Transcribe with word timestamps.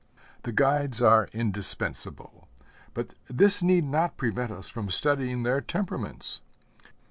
The 0.41 0.51
guides 0.51 0.99
are 0.99 1.29
indispensable; 1.31 2.47
but 2.95 3.13
this 3.29 3.61
need 3.61 3.83
not 3.83 4.17
prevent 4.17 4.51
us 4.51 4.67
from 4.67 4.89
studying 4.89 5.43
their 5.43 5.61
temperaments. 5.61 6.41